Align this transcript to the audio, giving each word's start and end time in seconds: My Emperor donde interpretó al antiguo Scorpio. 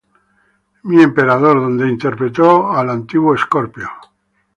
My 0.81 0.99
Emperor 0.99 1.39
donde 1.59 1.87
interpretó 1.87 2.71
al 2.71 2.89
antiguo 2.89 3.37
Scorpio. 3.37 3.87